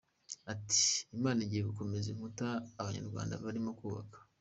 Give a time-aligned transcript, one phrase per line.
[0.53, 0.83] Ati
[1.17, 2.45] “Imana igiye gukomeza inkuta
[2.81, 4.17] Abanyarwanda barimo kubaka.